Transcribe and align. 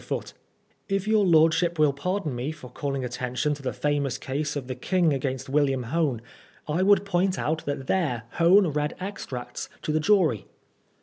Foote: 0.03 0.33
If 0.89 1.07
your 1.07 1.23
lordship 1.23 1.77
will 1.77 1.93
pardon 1.93 2.35
me 2.35 2.51
for 2.51 2.71
calling 2.71 3.05
attention 3.05 3.53
to 3.53 3.61
the 3.61 3.71
famous 3.71 4.17
case 4.17 4.55
of 4.55 4.65
the 4.65 4.73
King 4.73 5.13
against 5.13 5.47
William 5.47 5.83
Hone, 5.83 6.23
I 6.67 6.81
would 6.81 7.05
point 7.05 7.37
out 7.37 7.63
that 7.67 7.85
there 7.85 8.23
Hone 8.39 8.65
read 8.69 8.95
extracts 8.99 9.69
to 9.83 9.91
the 9.91 9.99
jury. 9.99 10.47